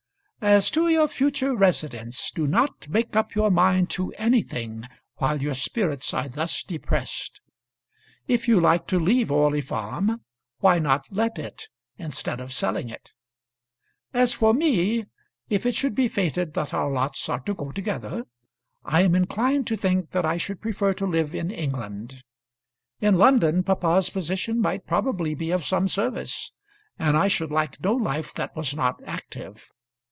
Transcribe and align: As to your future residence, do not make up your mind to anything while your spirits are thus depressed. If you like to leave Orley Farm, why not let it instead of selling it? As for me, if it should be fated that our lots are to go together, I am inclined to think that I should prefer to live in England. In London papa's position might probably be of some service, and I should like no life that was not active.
As 0.43 0.71
to 0.71 0.87
your 0.87 1.07
future 1.07 1.55
residence, 1.55 2.31
do 2.31 2.47
not 2.47 2.89
make 2.89 3.15
up 3.15 3.35
your 3.35 3.51
mind 3.51 3.91
to 3.91 4.11
anything 4.13 4.85
while 5.17 5.39
your 5.39 5.53
spirits 5.53 6.15
are 6.15 6.27
thus 6.27 6.63
depressed. 6.63 7.39
If 8.27 8.47
you 8.47 8.59
like 8.59 8.87
to 8.87 8.97
leave 8.99 9.31
Orley 9.31 9.61
Farm, 9.61 10.21
why 10.57 10.79
not 10.79 11.05
let 11.11 11.37
it 11.37 11.67
instead 11.99 12.39
of 12.39 12.53
selling 12.53 12.89
it? 12.89 13.11
As 14.15 14.33
for 14.33 14.51
me, 14.55 15.05
if 15.47 15.63
it 15.67 15.75
should 15.75 15.93
be 15.93 16.07
fated 16.07 16.55
that 16.55 16.73
our 16.73 16.89
lots 16.89 17.29
are 17.29 17.41
to 17.41 17.53
go 17.53 17.71
together, 17.71 18.23
I 18.83 19.03
am 19.03 19.13
inclined 19.13 19.67
to 19.67 19.77
think 19.77 20.09
that 20.09 20.25
I 20.25 20.37
should 20.37 20.59
prefer 20.59 20.91
to 20.93 21.05
live 21.05 21.35
in 21.35 21.51
England. 21.51 22.23
In 22.99 23.13
London 23.13 23.61
papa's 23.61 24.09
position 24.09 24.59
might 24.59 24.87
probably 24.87 25.35
be 25.35 25.51
of 25.51 25.63
some 25.63 25.87
service, 25.87 26.51
and 26.97 27.15
I 27.15 27.27
should 27.27 27.51
like 27.51 27.79
no 27.83 27.93
life 27.93 28.33
that 28.33 28.55
was 28.55 28.73
not 28.73 28.95
active. 29.05 29.69